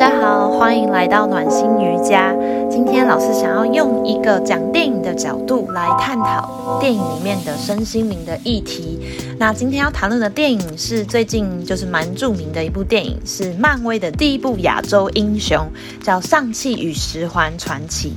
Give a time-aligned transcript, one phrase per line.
[0.00, 2.34] 大家好，欢迎来到暖心瑜伽。
[2.70, 8.98] 今天老师想要用一个讲电影的角度来探讨电影里面的身心灵的议题。
[9.38, 15.68] 那今天要谈论的电影是最近就是蛮著名的一部电影，是漫威的第一部亚洲英雄，
[16.02, 18.14] 叫《上汽与十环传奇》。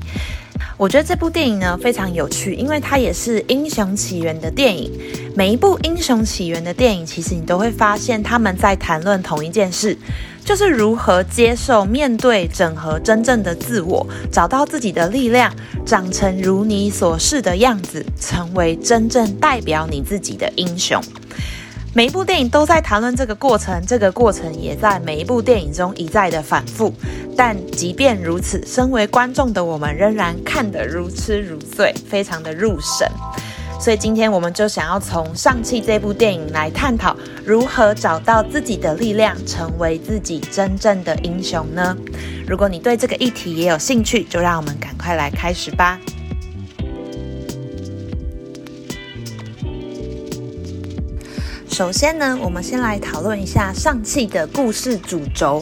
[0.77, 4.89] 我觉得这部电影呢非常有趣，因为它也是英雄起源的电影。
[5.35, 9.97] 每一部英雄起源的电影，其实你都会发现他们在谈论同一件事。
[10.45, 15.53] 就是如何接受、面对、整合真正的自我，找到自己的力量，
[15.85, 21.01] 长成如你所示的样子，成为真正代表你自己的英雄。
[21.95, 26.93] 每一部电影都在谈论这个过程，这个过程也在每一部电影中一再的反复。
[27.37, 33.07] 但即便如此，身为观众的我们仍然看得如痴如醉，非常的入神。
[33.83, 37.13] 所以今天我们就想要从《上汽》这部电影来探讨
[37.45, 41.93] 如何找到自己的力量，成为自己真正的英雄呢？
[42.47, 45.99] 如果你对这个议题也有兴趣，就让我们赶快来开始吧。
[51.67, 55.61] 首先呢，我们先来讨论一下上汽的故事主轴。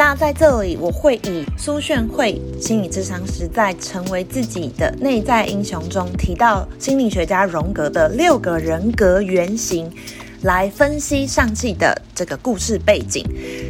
[0.00, 9.92] 那在这里，我会以苏炫慧心理智商师在《成为自己的内在英雄》中提到心理学家荣格的六个人格原型，
[10.40, 13.22] 来分析上汽的这个故事背景。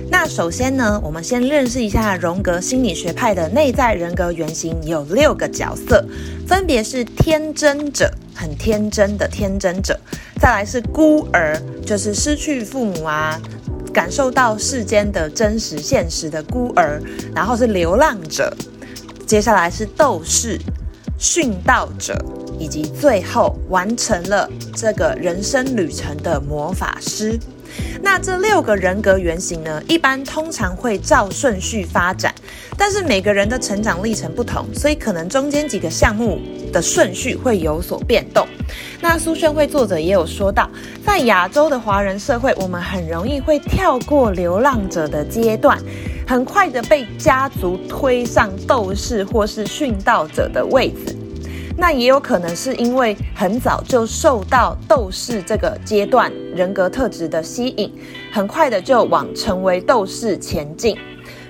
[0.08, 6.06] 那首先呢，我们先认识一下荣格心理学派的内在人格原型有六个角色，
[6.46, 9.98] 分别是天真者，很天真的天真者。
[10.40, 13.38] 再来是孤儿，就是失去父母啊，
[13.92, 17.00] 感受到世间的真实现实的孤儿。
[17.34, 18.54] 然后是流浪者，
[19.26, 20.58] 接下来是斗士、
[21.18, 22.16] 殉道者，
[22.58, 27.38] 以及最后完成了这个人生旅程的魔法师。
[28.02, 32.34] 那这六个人格原型呢，一般通常会照顺序发展，
[32.76, 36.40] 但是每个人的成长历程不同，所以可能中间几个项目
[36.72, 38.46] 的顺序会有所变动。
[39.00, 40.68] 那苏炫慧作者也有说到，
[41.04, 45.78] 在亚洲的华人社会，我们很容易会跳过流浪者的阶段，
[46.26, 51.16] 很快的被家族推上斗士或是殉道者的位置。
[51.80, 57.90] 那也有可能是因为很早就受到斗士这个阶段人格特质的吸引，
[58.30, 60.94] 很快的就往成为斗士前进。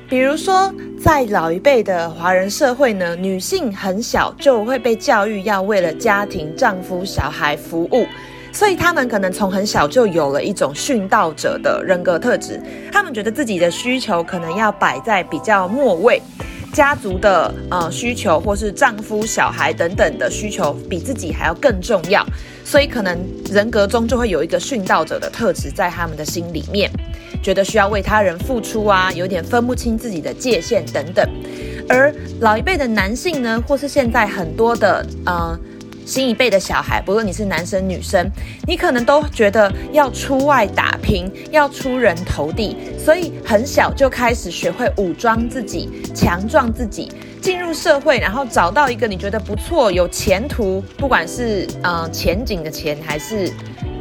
[0.09, 8.07] 比如说，在老一辈的华人社会呢，女性很小就会被教育要为了家庭、丈夫、小孩服务，
[8.53, 12.63] 所以他们可能从很小就有了一种殉道者的人格特质。
[12.93, 16.23] 他们觉得自己的需求可能要摆在比较末位。
[16.73, 22.25] 家族的呃需求，或是丈夫、小孩等等的需求，比自己还要更重要，
[22.65, 23.19] 所以可能
[23.51, 26.91] 人格中就会有一个殉道者的特质在他们的心里面，
[27.43, 31.29] 觉得需要为他人付出啊，有点分不清自己的界限等等。
[31.89, 35.59] 而老一辈的男性呢，或是现在很多的呃。
[36.11, 38.29] 新一辈的小孩，不论你是男生女生，
[38.67, 53.49] 你可能都觉得要出外打拼，要出人头地，所以很小就开始学会武装自己，强壮自己，进入社会，然后找到一个你觉得不错、有前途，不管是呃前景的钱还是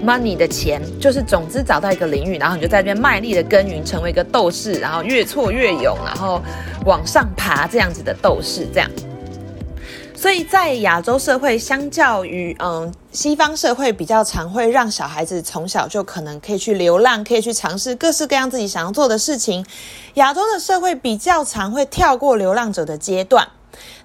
[0.04, 6.42] money 的钱，就是总之找到一个领域，然后你就在这边卖力的耕耘，成为一个斗士，然后越挫越勇，然后
[6.88, 8.90] 往上爬这样子的斗士，这样。
[10.20, 19.66] 所以在亚洲社会，相较于嗯西方社会，比较常会让小孩子从小就可能可以去流浪，可以去尝试各式各样自己想要做的事情。
[20.16, 23.48] 亚洲的社会比较常会跳过流浪者的阶段，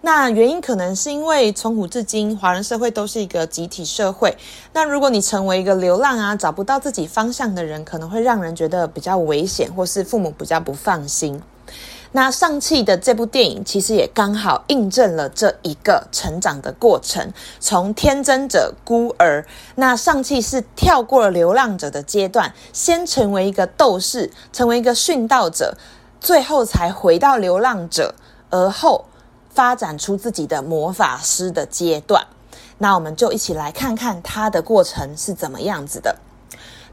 [0.02, 4.36] 那原因可能是因为从古至今，华人社会都是一个集体社会。
[4.72, 11.42] 那如果你成为一个流浪啊，找不到自己方向的人，可能会让人觉得比较危险，或是父母比较不放心。
[12.16, 19.44] 那上汽的这部电影其实也刚好印证了这一个成长的过程，从天真者孤儿，
[19.74, 25.76] 那上汽是跳过了流浪者的阶段，先成为一个斗士，成为一个殉道者，
[26.20, 28.14] 最后才回到流浪者，
[28.48, 29.06] 而后
[29.50, 32.24] 发展出自己的魔法师的阶段。
[32.78, 36.16] 那我们就一起来看看他的过程是怎么样子的。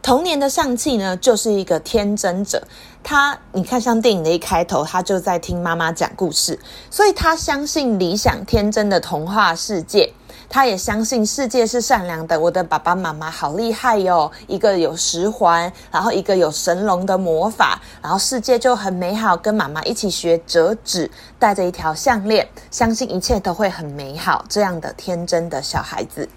[0.02, 2.62] 童年的上汽呢，就是一个天真者。
[3.04, 6.60] 他，你看，像电影的一开头，他就在听妈妈讲故事，
[6.90, 10.14] 所以他相信理想天真的童话世界。
[10.52, 12.38] 他也相信世界是善良的。
[12.38, 19.38] 我的爸爸妈妈好厉害哟，一个有十环，然后一个有神龙的魔法，然后世界就很美好。
[19.38, 21.10] 跟妈妈一起学折纸，
[21.40, 24.44] 戴着一条项链，相信一切都会很美好。
[24.50, 26.28] 这样的天真的小孩子，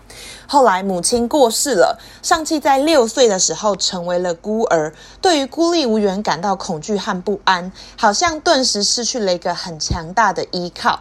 [0.46, 11.00] 后来母亲过世了，上气在六岁的时候成为了孤儿，对于孤立无援感到恐惧和不安，好像顿时失去了一个很强大的依靠。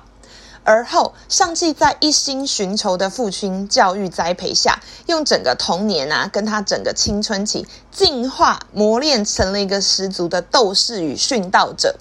[0.63, 11.97] 而后，上季在一心寻仇的父亲教育栽培下，用整个童年啊，跟他整个青春期进化磨练成了一个十足的斗士与殉道者。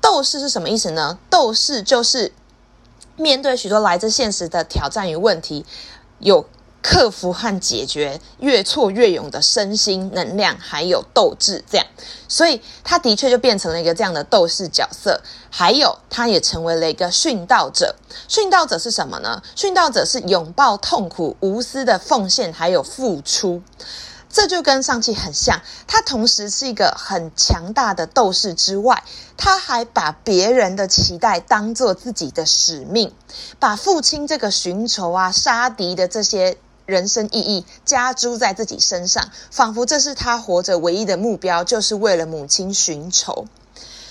[0.00, 1.18] 斗士是什么意思呢？
[1.30, 2.32] 斗士就是
[3.16, 5.64] 面对许多来自现实的挑战与问题，
[6.18, 6.46] 有。
[6.88, 11.86] 克服和解决，越挫越勇的身心能量，还有斗志，这样，
[12.28, 15.20] 所以他的确就变成了一个这样的斗士角色。
[15.50, 17.96] 还有，他也成为了一个殉道者。
[18.28, 19.42] 殉道者是什么呢？
[19.56, 23.60] 殉道者是拥抱痛苦、无私的奉献，还有付出。
[24.30, 29.02] 这就跟上期很像，他同时是一个很强大的斗士之外，
[29.36, 33.12] 他还把别人的期待当做自己的使命，
[33.58, 36.56] 把父亲这个寻仇啊、杀敌的这些。
[36.86, 43.46] 人生意义加诸在自己身上，仿佛这是他活着唯一的目标，就是为了母亲寻仇。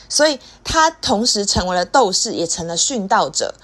[0.07, 3.55] 所以，他同时成为了斗士，也成了殉道者，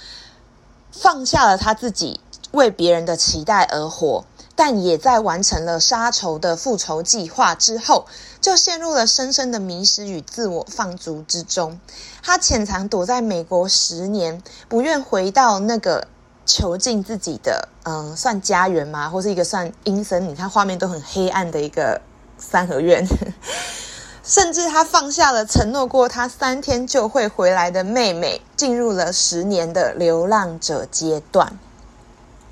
[0.91, 2.19] 放下了他自己
[2.51, 4.25] 为别人的期待而活，
[4.55, 8.07] 但也在完成了杀仇的复仇计划之后，
[8.39, 11.79] 就陷入了深深的迷失与自我放逐之中。
[12.23, 16.07] 他潜藏躲在美国十年，不愿回到那个。
[16.45, 19.09] 囚禁自己的，嗯，算家园吗？
[19.09, 20.27] 或是一个算阴森？
[20.27, 22.01] 你看画面都很黑暗的一个
[22.37, 23.05] 三合院，
[24.23, 31.57] 甚至他放下了承诺过他三天就会回来的妹妹，进入了十年的流浪者阶段。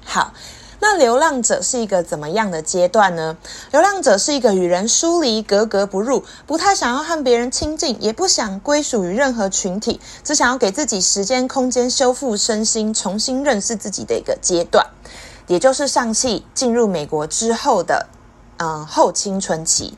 [0.05, 0.33] 好。
[0.81, 3.37] 那流浪者是一个怎么样的阶段呢？
[3.71, 14.87] 流浪者是一个与人疏离、格格不入，不太想要和别人亲近，也不想归属于任何群体，只想要给自己时间、空间修复身心，重新认识自己的一个阶段，
[15.47, 18.07] 也就是上气进入美国之后的
[18.57, 19.97] 嗯后青春期。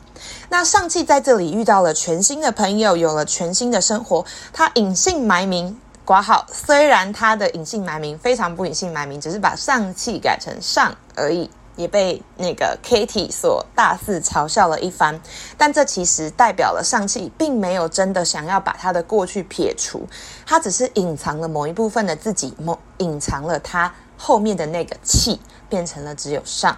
[0.50, 5.80] 那上气在这里遇到了全新的朋友，有了全新的生活，他隐姓埋名。
[6.04, 15.22] 挂号，虽然他的隐姓埋名非常不隐姓埋名，只是把上气改成上而已，也被那个 Kitty 所大肆嘲笑了一番。
[15.58, 20.08] 但这其实代表了上气并没有真的想要把他的过去撇除，
[20.46, 25.40] 他只是隐藏了某一部分的自己，某隐藏了他后面的那个气，
[25.70, 26.78] 变成了只有上。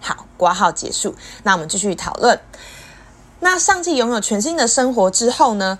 [0.00, 2.40] 好，挂号结束，那我们继续讨论。
[3.40, 5.78] 那上气拥有全新的生活之后呢？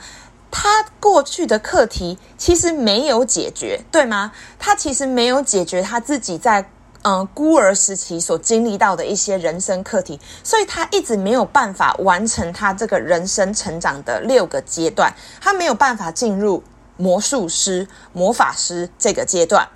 [0.50, 4.32] 他过去的课题其实没有解决，对吗？
[4.58, 6.70] 他其实没有解决他自己在
[7.02, 16.62] 嗯孤儿时期所经历到的一些人生课题，所以他一直没有办法完成他这个人生成长的六个阶段，他没有办法进入
[16.96, 19.69] 魔术师、魔法师这个阶段，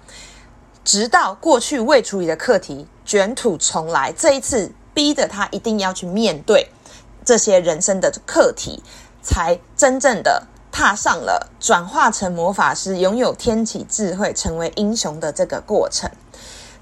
[0.82, 6.70] 直到过去未处理的课题卷土重来，这一次逼着他一定要去面对
[7.24, 8.82] 这些人生的课题，
[9.22, 10.46] 才真正的。
[10.72, 16.10] 踏上了转化成魔法师，拥有天启智慧，成为英雄的这个过程。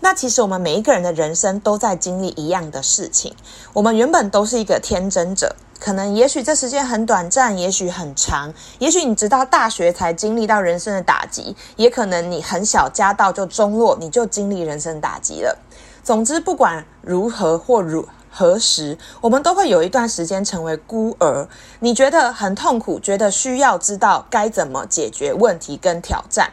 [0.00, 3.34] 那其实我们每一个人的人生都在经历一样的事情。
[3.72, 15.58] 我们原本都是一个天真者，可能也许这时间很短暂，也许很长，也许你直到大学才经历到人生的打击，也可能你很小家道就中落，你就经历人生打击了。
[16.04, 18.06] 总之，不管如何或如。
[18.30, 21.48] 何时，我们都会有一段时间成为孤儿。
[21.80, 26.52] 你觉得很痛苦，觉得需要知道该怎么解决问题跟挑战。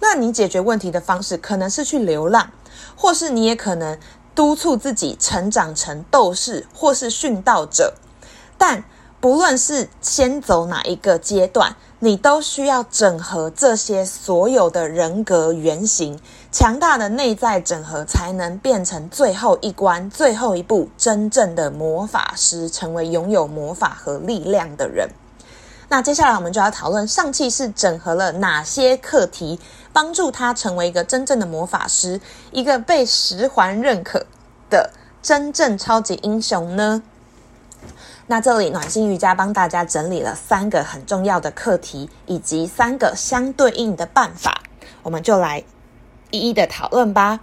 [0.00, 2.50] 那你解决问题的方式可能是去流浪，
[2.94, 3.98] 或是你也可能
[4.34, 7.94] 督促自己成长成斗士或是殉道者。
[8.58, 8.84] 但
[9.20, 11.76] 不论是先走哪一个阶段。
[11.98, 16.20] 你都需要整合这些所有的人格原型，
[16.58, 25.10] 强大的内在整合，才能变成最后一关、最后一步真正的魔法师，成为拥有魔法和力量的人。
[25.90, 29.60] 那接下来我们就要讨论上气是整合了哪些课题，
[29.92, 32.18] 帮助他成为一个真正的魔法师，
[32.52, 34.24] 一个被十环认可
[34.70, 34.88] 的
[35.20, 37.02] 真正超级英雄呢？
[38.28, 44.62] 那这里暖心瑜伽帮大家整理了三个很重要的课题，以及三个相对应的办法，
[45.02, 45.62] 我们就来
[46.30, 47.40] 一一的讨论吧。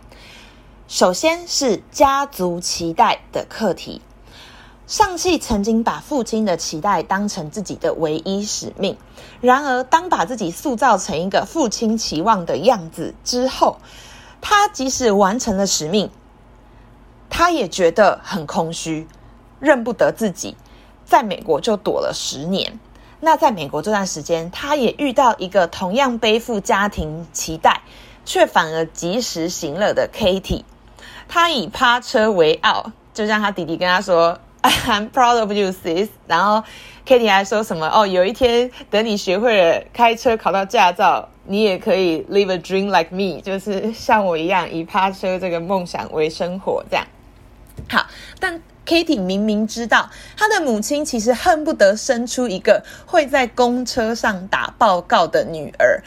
[0.88, 4.02] 首先是家族期待的课题。
[4.86, 8.98] 上气曾经把父亲的期待当成自己的唯一使命，
[9.40, 13.78] 然而当把自己塑造成一个父亲期望的样子之后，
[14.42, 16.12] 他即使完成了使命，
[17.30, 19.08] 他也觉得很空虚，
[19.60, 20.58] 认不得自己，
[21.06, 22.78] 在美国就躲了十年。
[23.22, 27.82] 那在美国这段时间，他也遇到一个同样背负家庭期待，
[28.25, 30.63] 却反而及时行乐的 Katie。
[31.27, 36.63] 他以趴车为傲，就像他弟弟跟他说：“I'm proud of you, sis。”然后
[37.08, 47.06] Katie 还说什么：“哦，有一天等你学会了开车，考到驾照，你也可以 live a dream like me，就是像我一样以趴车这个梦想为生活。”这样
[47.89, 48.06] 好，
[48.39, 56.03] 但 Katie 明明知道他的母亲其实恨不得生出一个会在公车上打报告的女儿，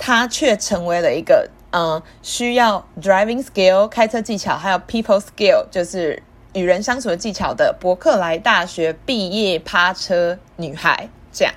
[0.00, 1.48] 他却成为了一个。
[1.72, 6.20] 嗯，需要 driving skill 开车技巧，还有 people skill 就是
[6.52, 11.08] 与人相处的技巧的伯克莱大学毕业趴车女孩。
[11.32, 11.54] 这样，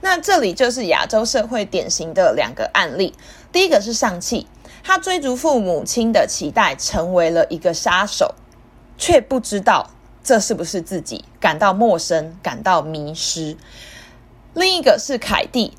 [0.00, 3.12] 那这里就是亚洲社会典型的两个案例。
[3.52, 4.46] 第一个是上汽，
[4.82, 8.34] 他追逐父母亲的期待，成为了一个杀手，
[8.96, 9.90] 却不知道
[10.24, 13.58] 这是不是自己，感到陌生，感到迷失。
[14.54, 15.76] 另一个是凯蒂，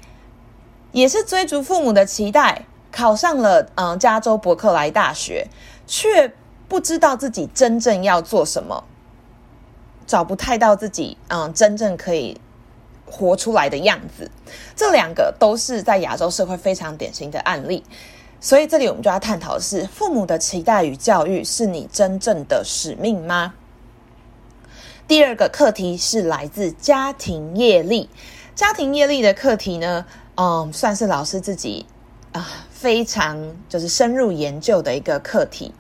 [0.94, 2.66] 也是追逐父母的期待。
[2.90, 5.48] 考上了嗯加州伯克莱大学，
[5.88, 6.32] 却
[6.68, 8.84] 不知道自己真正要做什么，
[10.06, 12.40] 找不太到自己嗯真正可以
[13.08, 14.30] 活出来的样子。
[14.76, 17.84] 这两个都是在亚洲社会非常典型的案例，
[18.40, 23.56] 所以这里我们就要探讨的是：父母的期待与教育是你真正的使命吗？
[25.08, 28.08] 第二个课题是来自家庭业力，
[28.54, 31.86] 家庭业力的课题呢，嗯，算是老师自己。
[32.34, 35.72] 啊，非常就是深入研究的一个课题。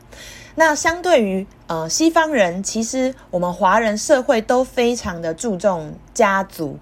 [0.54, 6.78] 那相对于呃西方人，其实我们华人社会都非常的注重家族，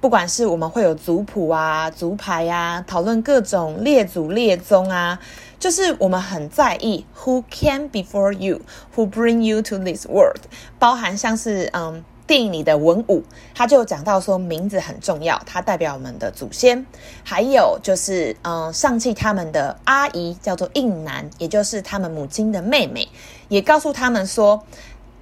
[0.00, 5.18] 不管是我们会有族谱啊、族牌啊，讨论各种列祖列宗啊，
[5.58, 10.42] 就是我们很在意 who came before you，who bring you to this world，
[10.78, 12.04] 包含像是嗯。
[12.26, 13.22] 电影里的文武，
[13.54, 16.84] 他就讲到说名字很重要，它代表我们的祖先。
[17.22, 23.08] 还有就是，嗯，上汽他们的阿姨叫做应南，也就是他们母亲的妹妹，
[23.48, 24.64] 也告诉他们说，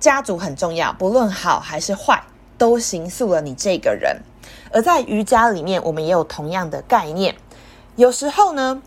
[0.00, 2.22] 家族很重要，不论好还是坏，
[2.56, 4.22] 都形塑了你这个人。
[4.72, 7.34] 而在瑜伽里面，我们也有同样的概念。
[7.96, 8.80] 有时候呢，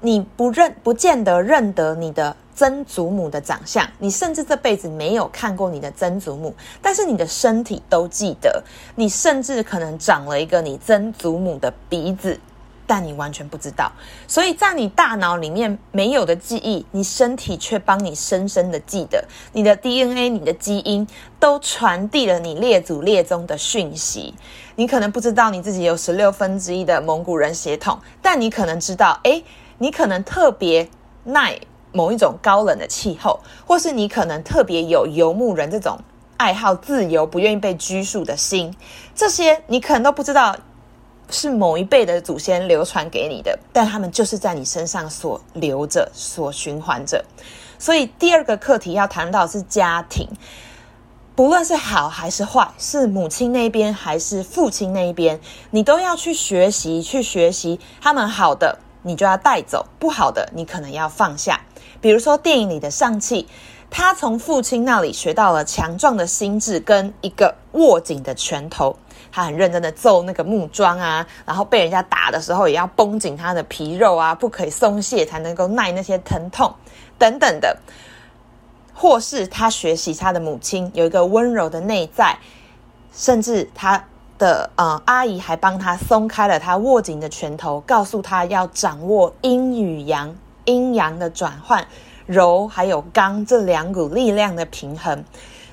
[0.00, 2.36] 你不认，不见得认得你的。
[2.58, 8.60] 曾祖母的长相，你甚至这辈子没有看过你的曾祖母，但是你的身体都记得。
[8.96, 12.36] 你甚至可能长了一个你曾祖母的鼻子，
[12.84, 13.92] 但你完全不知道。
[14.26, 19.24] 所以在你大脑里面没有的记忆，你身体却帮你深深的记得。
[19.52, 21.06] 你的 DNA、你的基因
[21.38, 24.34] 都传递了你列祖列宗的讯息。
[24.74, 29.40] 你可能不知道你自己有十六分之一的蒙古人血统，但你可能知道，哎，
[29.78, 30.88] 你可能特别
[31.22, 31.56] 耐。
[31.98, 35.98] 某一种高冷的气候，或是你可能特别有游牧人这种
[36.36, 38.72] 爱好自由、不愿意被拘束的心，
[39.16, 40.54] 这些你可能都不知道
[41.28, 47.24] 是某一辈的祖先流传给你的，但他们就是在你身上所留着、所循环着。
[47.80, 50.28] 所以第二个课题要谈到是家庭，
[51.34, 55.40] 不论是好还是坏，是母亲那边还是父亲那一边，
[55.72, 61.60] 你都要去学习，去学习他们好的，你就要带走；不好的，你可能要放下。
[62.00, 63.46] 比如说电影里的上气，
[63.90, 68.96] 他从父亲那里学到了强壮的心智跟一个握紧的拳头。
[69.30, 76.74] 他很认真的揍那个木桩啊，然后被人家打的时候也要绷紧他的皮肉啊，不可以松懈，才能够耐那些疼痛
[77.18, 77.76] 等等的。
[78.94, 82.38] 或是他学习他的母亲有一个温柔的内在，
[83.12, 84.02] 甚至他
[84.38, 90.34] 的呃阿姨还帮他松开了他握紧的拳头，告诉他要掌握阴与阳。
[90.68, 91.88] 阴阳的转换，
[92.26, 95.24] 柔还有刚这两股力量的平衡，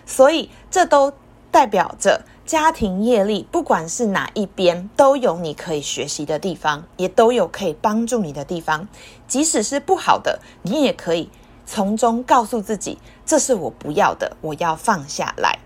[0.06, 1.12] 所以这都
[1.52, 8.88] 代表着家庭业力，不管是哪一边，都有你可以学习的地方，也都有可以帮助你的地方。
[9.28, 11.30] 即使是不好的，你也可以
[11.66, 15.60] 从中告诉自己，这是我不要的，我要放下来。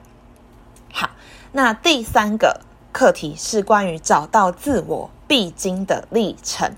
[0.92, 1.12] 好，
[1.52, 6.74] 那第三个课题是关于找到自我必经的历程。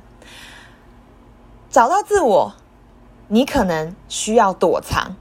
[1.72, 2.54] 找到自我，
[3.30, 5.16] 你可能需要躲藏，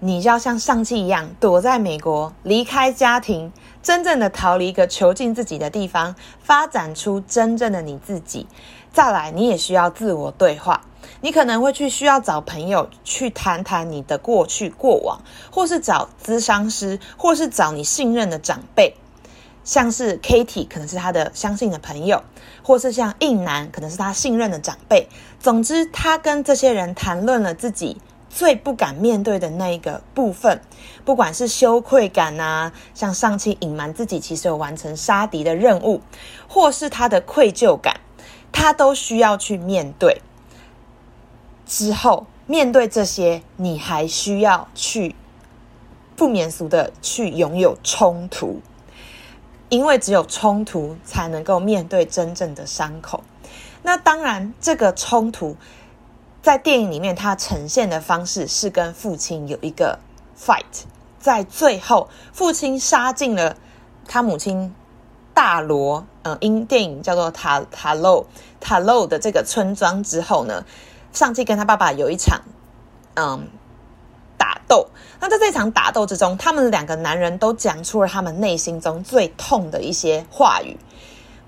[0.00, 3.50] 你就要像上期一样躲在美国，离开家庭，
[3.82, 8.46] 真正的逃离一个囚禁自己的地方，发展出真正的你自己。
[8.92, 10.82] 再来，你也需要自我对话，
[11.22, 18.94] 你可能会去需要找朋友去谈谈你的过去过往，或是找咨商师，或是找你信任的长辈。
[19.68, 22.22] 像是 Katie 可能是他的相信的朋友，
[22.62, 25.06] 或是像应男可能是他信任的长辈。
[25.38, 27.98] 总之，他跟这些人谈论了自己
[28.30, 30.62] 最不敢面对的那一个部分，
[31.04, 36.00] 不管是羞愧感啊，像上期隐瞒自己其实有完成杀敌的任务，
[36.48, 38.00] 或是他的愧疚感，
[38.50, 40.22] 他都需要去面对。
[41.66, 45.14] 之后，面对这些，你还需要去
[46.16, 48.62] 不免俗的去拥有冲突，
[49.68, 53.22] 因为只有冲突才能够面对真正的伤口。
[53.82, 55.56] 那当然，这个冲突
[56.42, 59.98] 在电影里面它呈现的方式是跟父亲有一个
[60.38, 60.84] fight，
[61.18, 63.56] 在最后，父亲杀进了
[64.06, 64.74] 他母亲
[65.34, 68.26] 大罗，嗯，因电影叫做塔塔漏
[68.60, 70.64] 塔漏的这个村庄之后呢。
[71.10, 72.42] 上季跟他爸爸有一场，
[73.14, 73.48] 嗯，
[74.68, 74.86] 斗。
[75.18, 80.76] 那在这场打斗之中，他们两个男人都讲出了他们内心中最痛的一些话语。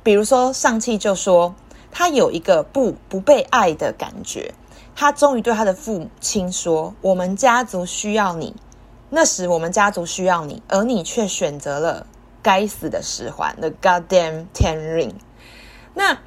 [0.02, 1.54] 比如说，上气就说
[1.92, 4.54] 他有一个不不被爱的感觉。
[4.96, 8.56] 他终于对他的父母亲说：“我们家族需要你。
[9.10, 12.06] 那时我们家族需要你，而你却选择了
[12.42, 15.12] 该死的十环，the goddamn ten ring。”
[15.94, 16.18] 那。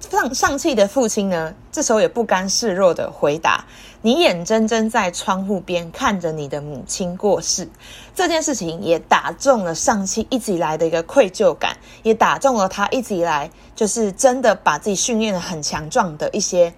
[0.00, 3.66] 上上气的父亲呢，这时候也不甘示弱的回答
[4.02, 7.68] ：“你眼睁睁在窗户边看着你的母亲过世，
[8.14, 16.72] 这件事情也打中了上期一直以来的一个愧疚感，也打中了他一直以来就是真的把自己训练的很强壮的一些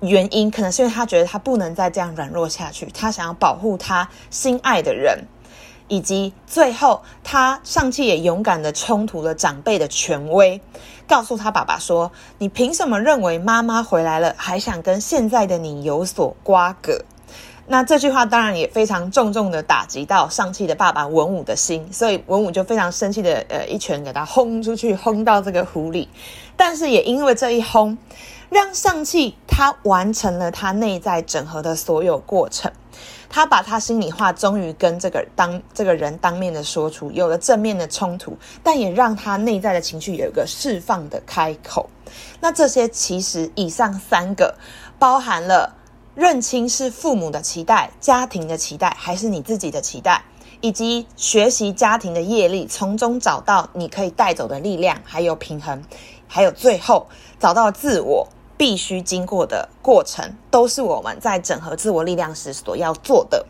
[0.00, 0.50] 原因。
[0.50, 5.24] 可能是因为他觉得他不能再这样软弱下去，他想要保护他心爱的人。”
[5.90, 10.60] 以及最后，他上气也勇敢的冲突了长辈的权威，
[11.08, 16.96] 告诉他爸爸说：“你凭什么认为妈妈回来了还想跟现在的你有所瓜葛？”
[17.66, 26.08] 那这句话当然也非常重重的打击到上气的爸爸文武的心，所以文武就非常生气的呃一拳给他轰出去，轰到这个湖里。
[26.56, 27.98] 但是也因为这一轰，
[28.48, 32.70] 让上气他完成了他内在整合的所有过程。
[33.32, 41.88] 他把他心里话终于跟这个当这个人当面的说出，有了正面的冲突，但也让他内在的情绪有一个释放的开口。
[42.40, 44.56] 那这些其实以上三个
[44.98, 45.76] 包含了
[46.16, 50.24] 认清是父母的期待、家庭的期待，还是你自己的期待，
[50.60, 55.80] 以及学习家庭的业力，从中找到你可以带走的力量，还有平衡，
[56.26, 57.06] 还有最后
[57.38, 58.26] 找到自我。
[58.60, 63.46] 必须经过的过程，都是我们在整合自我力量时所要做的。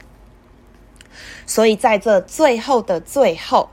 [1.49, 3.70] 所以，在这最后的最后，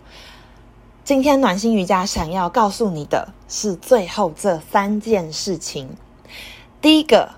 [1.04, 5.90] 今天暖心瑜伽想要告诉你的是最后这三件事情：
[6.82, 7.34] 第一个，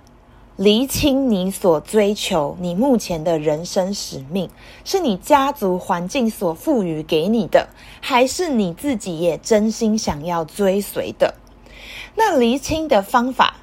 [0.56, 4.50] 厘清你所追求、你目前的人生使命，
[4.86, 7.68] 是你家族环境所赋予给你的，
[8.00, 11.36] 还是你自己也真心想要追随的？
[12.16, 13.58] 那厘清的方法。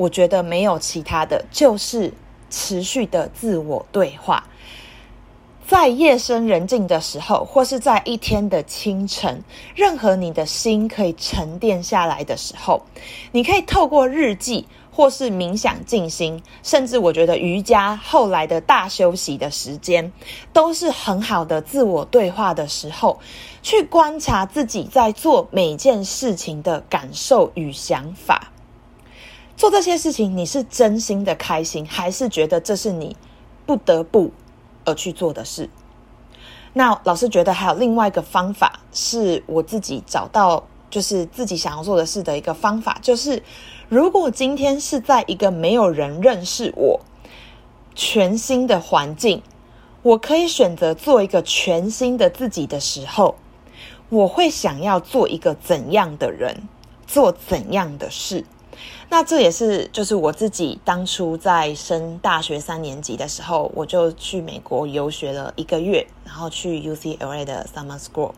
[0.00, 2.10] 我觉得没有其他的，就是
[2.48, 4.42] 持续的自我对话。
[5.68, 12.82] 在夜深人静的时候，或是在一天的清晨，任何你的心可以沉淀下来的时候，
[13.30, 20.10] 你可以透过日记，或是冥想静心，甚至我觉得瑜伽后来的大休息的时间，
[20.50, 23.20] 都是很好的自我对话的时候，
[23.62, 28.49] 去观察自己在做每件事情的感受与想法。
[29.60, 33.14] 做这些事情，你是真心的开心，还是觉得这是你
[33.66, 34.30] 不得不
[34.86, 35.68] 而去做的事？
[36.72, 43.42] 那老师觉得还有另外一个方法，是我自己找到，就是自己想要做的事的一个方法，就是
[43.90, 47.00] 如果今天是在一个没有人认识我、
[47.94, 49.42] 全新的环境，
[50.00, 53.34] 我可以选择做一个全新的自己的时候，
[54.08, 56.66] 我会想要做一个怎样的人，
[57.06, 58.46] 做怎样的事？
[59.08, 68.32] 那这也是，就是我自己当初在升大学三年级的时候，我就去美国游学了一个月，然后去 UCLA 的 Summer School。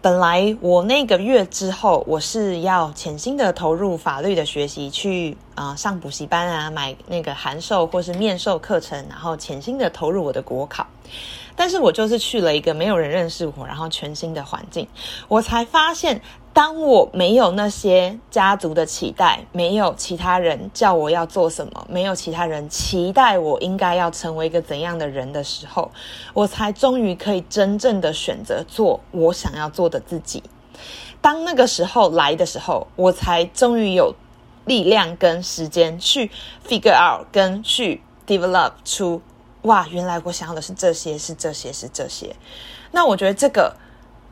[0.00, 10.86] 本来我那个月之后，我是要潜心的投入法律的学习，去啊上补习班啊，买那个函授或是面授课程，然后潜心的投入我的国考。
[11.56, 14.86] 但是我就是去了一个没有人认识我，然后全新的环境，
[15.28, 16.20] 我才发现，
[16.54, 25.90] 当我没有那些家族的期待，没有其他人叫我要做什么，没有其他人期待我应该要成为一个怎样的人的时候，
[26.32, 30.44] 我才终于可以真正的选择做我想要做的自己。
[31.20, 34.14] 当那个时候来的时候，我才终于有
[34.64, 36.30] 力量跟时间去
[36.64, 39.20] figure out 跟去 develop 出。
[39.62, 42.36] 哇，原来我想要的是这些，是这些，是这些。
[42.92, 43.74] 那我觉得这个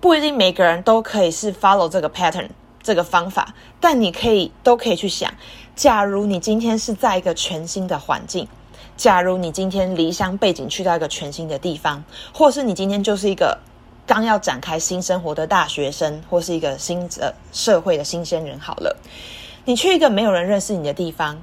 [0.02, 2.48] 不一定每个人都可以是 follow 这个 pattern
[2.82, 5.32] 这个方法，但你可以都可以去想，
[5.76, 8.48] 假如你今天是在一个全新的环境，
[8.96, 12.02] 假如你今天离乡背景去到一个全新的地方，
[12.34, 13.56] 或是你今天就是一个
[14.04, 18.96] 刚要展开新生活的大学生，或是一个新呃社会的新鲜人，好了，
[19.66, 21.40] 你去一个没有人认识你的地方，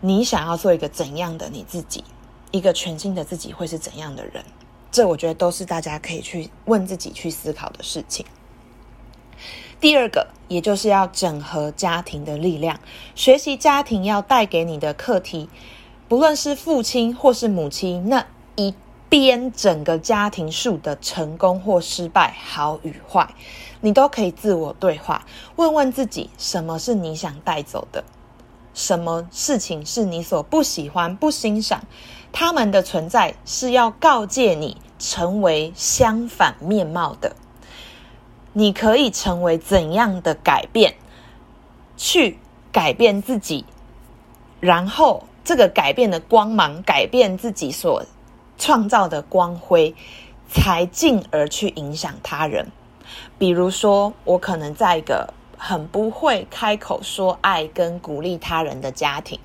[0.00, 2.04] 你想要做一个怎样的你自己？
[2.52, 4.44] 一个全新的自己会是怎样的人？
[4.90, 8.26] 这我觉得都是大家可以去问自己、去思考的事情。
[9.80, 12.78] 第二个，也就是要整合家庭的力量，
[13.14, 15.48] 学习家庭要带给你的课题，
[16.06, 18.26] 不论是父亲或是母亲那
[18.56, 18.74] 一
[19.08, 23.34] 边整个家庭树的成功或失败、好与坏，
[23.80, 25.24] 你都可以自我对话，
[25.56, 28.04] 问问自己，什么是你想带走的？
[28.80, 31.82] 什么事情是你所不喜欢、不欣赏？
[32.32, 37.36] 他们的存在是要告诫你成为相反面貌的。
[38.54, 40.94] 你可以成为怎样的改变，
[41.98, 42.38] 去
[42.72, 43.66] 改变自己，
[44.60, 48.02] 然后这个改变的光芒，改变自己所
[48.56, 49.94] 创造的光辉，
[50.50, 52.72] 才进而去影响他人。
[53.38, 59.38] 比如说，我可能在一个很不会开口说爱跟鼓励他人的家庭。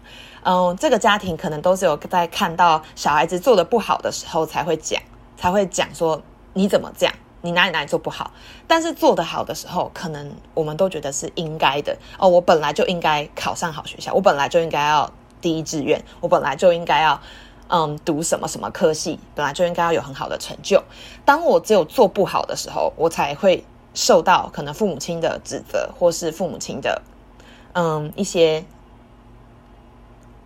[0.44, 5.02] 嗯，这个家庭可能都是有在看到小孩子做的不好的时候才会讲，
[5.36, 6.22] 才会讲说
[6.54, 8.32] 你怎么这样，你哪里哪里做不好。
[8.66, 12.30] 但是做得好的时候，可能我们都觉得是应该的哦。
[12.30, 17.20] 我本来就应该考上好学校，我本来就应该要第一志愿，我本来就应该要
[17.68, 20.82] 嗯读什么什么科系，本来就应该要有很好的成就。
[21.26, 27.02] 当我只有做不好的时候，我才会受到可能父母亲的指责，或是父母亲的
[27.74, 28.64] 嗯一些。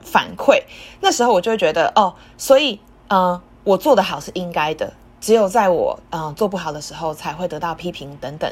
[0.02, 0.64] 反馈，
[1.02, 8.52] 那时候我就会觉得哦，所以嗯，我做的好是应该的，只有在我嗯做不好的时候才会得到批评等等，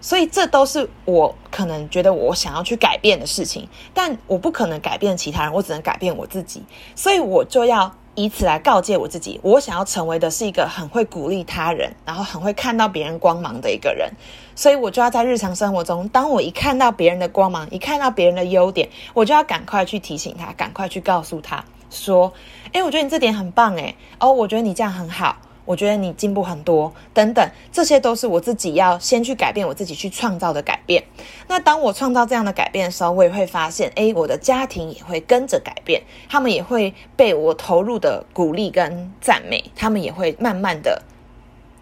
[0.00, 6.62] 所以这都是我可能觉得我想要去改变的事情，但我不可能改变其他人，我只能改变我自己，
[6.94, 7.92] 所以我就要。
[8.16, 14.10] 以此来告诫我自己，我想要成为的是一个很会鼓励他人，然后很会看到别人光芒的一个人。
[14.54, 22.32] 所以我就要在日常生活中，当我一看到别人的光芒，一看到别人的优点，我就要赶快去提醒他，赶快去告诉他说
[22.72, 31.04] ：“哎，我觉得你这点很棒，诶，哦，我觉得你这样很好。”我觉得你进步很多，等等，这些都是我自己要先去改变，我自己去创造的改变。
[31.48, 36.00] 那当我创造这样的改变的时候，我也会发现，哎，我的家庭也会跟着改变，
[36.30, 41.02] 他们也会被我投入的鼓励跟赞美，他们也会慢慢的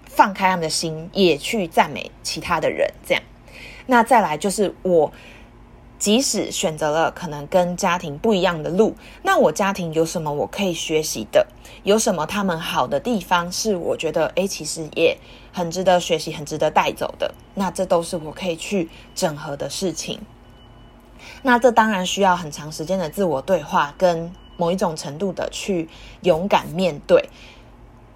[0.07, 2.91] 放开他们的心，也去赞美其他的人。
[3.07, 3.23] 这样，
[3.87, 5.13] 那再来就是我。
[6.05, 11.47] 即使选择了可能跟家庭不一样的路，那我家庭有什么我可以学习的？
[11.83, 15.17] 有什么他们好的地方是我觉得诶，其实也
[15.51, 17.33] 很值得学习、很值得带走的？
[17.55, 20.21] 那这都是我可以去整合的事情。
[21.41, 25.89] 那这当然需要很长时间的自我对话，跟某一种程度的去
[26.21, 27.31] 勇敢面对。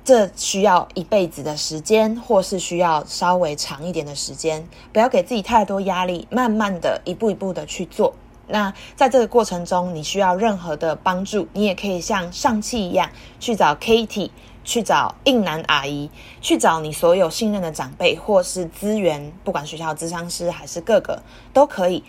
[0.08, 8.14] 这需要一辈子的时间，或是需要稍微长一点的时间，不要给自己太多压力，慢慢的一步一步的去做。
[8.46, 14.30] 那在这个过程中，你需要任何的帮助，你也可以像上期一样去找 Katie，
[14.64, 16.08] 去找应南阿姨，
[16.40, 22.02] 去找你所有信任的长辈或是资源，不管学校咨商师还是各个都可以。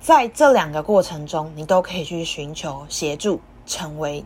[0.00, 4.24] 在这两个过程中，你都可以去寻求协助，成为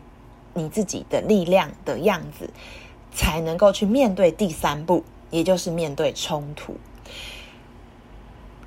[0.53, 2.49] 你自己的力量的样子。
[3.19, 6.77] 才能够去面对第三步，也就是面对冲突。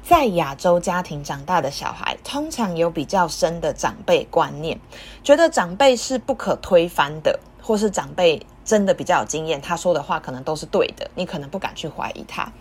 [0.02, 4.78] 在亚洲家庭长大的小孩，通常有比较深的长辈观念，
[5.24, 12.52] 觉得长辈是不可推翻的，或是长辈真的比较有经验，他说的话可能都是对的，你可能不敢去怀疑他。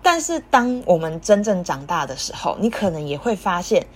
[0.00, 3.86] 但是，当我们真正长大的时候，你可能也会发现，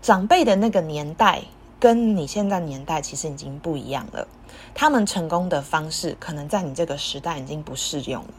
[0.00, 1.42] 长辈的那个年代
[1.80, 4.28] 跟你现在年代其实已经不一样了。
[4.74, 8.30] 他们成功的方式，可能在你这个时代已经不适用了。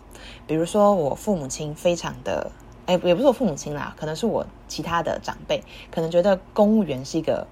[0.48, 2.52] 比如说，我父母亲非常的，
[2.86, 7.46] 哎，也不是我父母亲啦，可能是我其他的长辈，可能觉得公务员是一个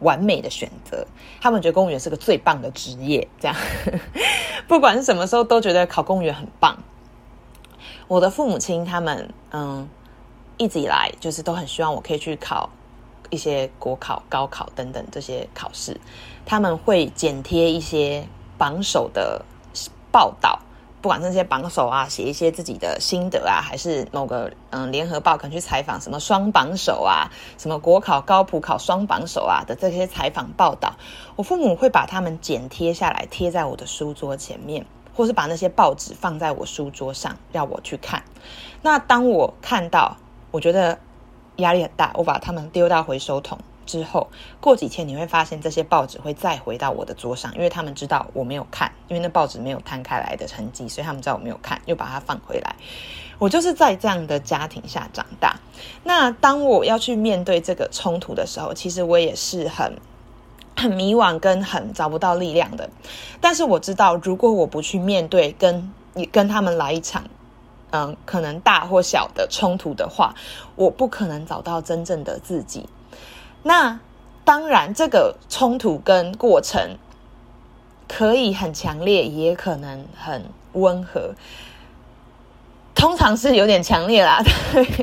[0.00, 1.06] 完美的选择。
[1.40, 3.56] 他们觉得公务员是个最棒的职业，这样，
[4.68, 6.78] 不管是什么时候都觉得考公务员很棒。
[8.06, 9.88] 我的父母亲他们，嗯，
[10.56, 12.70] 一直以来就是都很希望我可以去考。
[13.30, 16.00] 一些国考、高考等等这些考试，
[16.48, 19.44] 他们会剪贴一些榜首的
[20.10, 20.60] 报道
[21.02, 30.94] 不管那些榜首啊，写一些自己的心得啊，还是某个嗯联合报可能去采访什么双榜首啊，什么国考高普考双榜首啊的这些采访报道，
[31.36, 38.22] 我父母会把他们剪贴下来贴在我的书桌前面，或是把那些报纸放在我书桌上让我去看。
[38.80, 40.16] 那当我看到，
[40.50, 40.98] 我觉得
[41.56, 43.58] 压力很大，我把他们丢到回收桶。
[43.88, 44.28] 之后
[44.60, 52.76] 过几天，你会发现这些报纸会再回到我的桌上，因为他们知道我没有看，因为那报纸没有摊开来的痕迹，所以他们知道我没有看，又把它放回来。
[53.38, 55.56] 我就是在这样的家庭下长大。
[56.04, 59.96] 那当我要去面对这个冲突的时候，其实我也是很
[60.76, 62.90] 很迷惘，跟很找不到力量的。
[63.40, 67.24] 但是我知道，如果我不去面对，跟你跟他们来一场，
[67.90, 70.34] 嗯，可能大或小的冲突的话，
[70.74, 72.88] 我不可能找到真正的自己。
[73.62, 73.98] 那
[74.44, 76.96] 当然，这个冲突跟过程
[78.08, 80.42] 可以很强烈，也可能很
[80.72, 81.34] 温和。
[82.94, 84.42] 通常是有点强烈啦，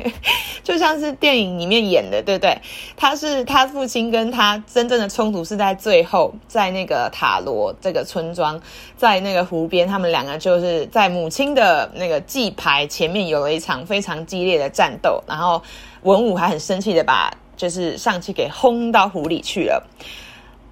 [0.62, 2.60] 就像是电影里面演的，对不对？
[2.94, 8.60] 他是他父亲跟他真正的冲突是在最后，在那个塔罗这个村庄，
[8.98, 15.62] 在那个湖边，他们两个就是在母亲的那个祭牌前面有了一场非常激烈的战斗，然后
[16.02, 17.32] 文武还很生气的把。
[17.56, 19.88] 就是上去给轰到湖里去了，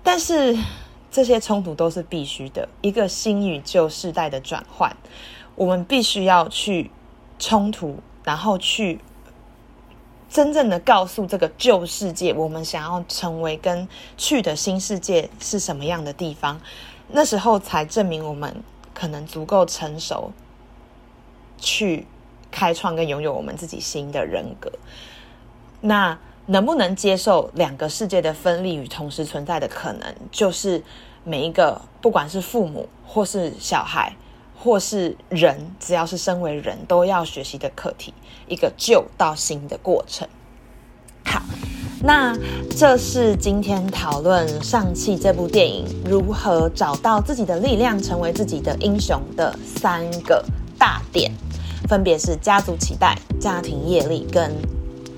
[0.03, 0.55] 但是
[1.11, 2.69] 这些冲突都是必须的。
[2.83, 4.95] 一个新与旧世代的转换，
[5.55, 6.91] 我们必须要去
[7.39, 9.01] 冲突，然后去
[10.29, 16.61] 真正的告诉这个旧世界，我们想要成为跟去的新世界是什么样的地方。
[17.09, 20.33] 那时候才证明我们可能足够成熟，
[21.57, 22.07] 去
[22.51, 24.71] 开创跟拥有我们自己新的人格。
[25.81, 26.19] 那。
[26.47, 30.83] 能不能接受两个世界的分立与同时存在的可能，就是
[31.25, 34.15] 每一个不管是父母或是小孩
[34.55, 38.13] 或是人，只要是身为人都要学习的课题，
[38.47, 40.29] 一个旧到新的过程。
[41.25, 41.43] 好，
[42.03, 42.37] 那
[42.77, 50.45] 这是今天讨论《上汽》这部电影如何找到自己的力量，成为自己的英雄的三个
[50.79, 51.33] 大点，
[51.89, 54.74] 分别是家族期待、家庭业力跟。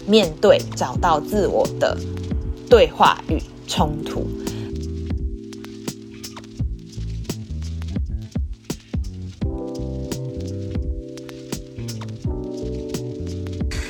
[0.06, 1.96] 面对找到自我的
[2.68, 4.26] 对话与冲突。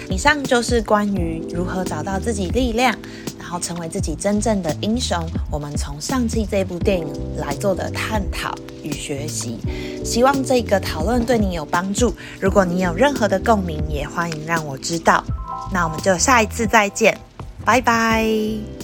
[0.08, 2.96] 以上就是关于如何找到自己力量，
[3.38, 5.22] 然后成为自己真正的英雄。
[5.52, 9.58] 我们从上期这部电影来做的探讨与学习，
[10.02, 12.14] 希望这个讨论对你有帮助。
[12.40, 15.22] 如果你有任何的共鸣，也欢迎让我知道。
[15.72, 17.18] 那我们就下一次再见，
[17.64, 18.75] 拜拜。